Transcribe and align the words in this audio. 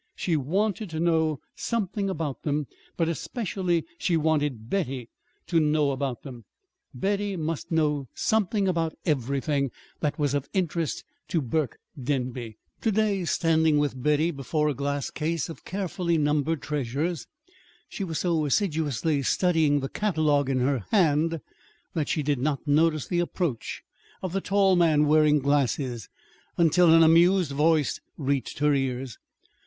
She 0.15 0.35
wanted 0.35 0.89
to 0.89 0.99
know 0.99 1.41
something 1.55 2.09
about 2.09 2.41
them; 2.41 2.65
but 2.97 3.07
especially 3.07 3.85
she 3.99 4.17
wanted 4.17 4.67
Betty 4.67 5.09
to 5.45 5.59
know 5.59 5.91
about 5.91 6.23
them. 6.23 6.43
Betty 6.91 7.35
must 7.37 7.69
know 7.71 8.07
something 8.15 8.67
about 8.67 8.95
everything 9.05 9.69
that 9.99 10.17
was 10.17 10.33
of 10.33 10.49
interest 10.53 11.03
to 11.27 11.39
Burke 11.39 11.77
Denby. 12.03 12.57
To 12.81 12.91
day, 12.91 13.25
standing 13.25 13.77
with 13.77 14.01
Betty 14.01 14.31
before 14.31 14.69
a 14.69 14.73
glass 14.73 15.11
case 15.11 15.49
of 15.49 15.65
carefully 15.65 16.17
numbered 16.17 16.63
treasures, 16.63 17.27
she 17.87 18.03
was 18.03 18.17
so 18.17 18.43
assiduously 18.47 19.21
studying 19.21 19.81
the 19.81 19.87
catalogue 19.89 20.49
in 20.49 20.61
her 20.61 20.79
hand 20.89 21.41
that 21.93 22.09
she 22.09 22.23
did 22.23 22.39
not 22.39 22.67
notice 22.67 23.07
the 23.07 23.19
approach 23.19 23.83
of 24.23 24.33
the 24.33 24.41
tall 24.41 24.75
man 24.75 25.05
wearing 25.05 25.37
glasses, 25.37 26.09
until 26.57 26.91
an 26.91 27.03
amused 27.03 27.51
voice 27.51 28.01
reached 28.17 28.57
her 28.57 28.73
ears. 28.73 29.19